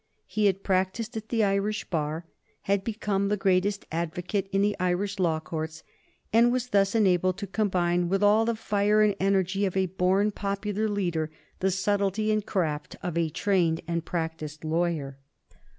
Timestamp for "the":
1.29-1.43, 3.27-3.37, 4.63-4.75, 8.43-8.55, 11.59-11.69